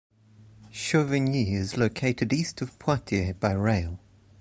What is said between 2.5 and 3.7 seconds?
of Poitiers by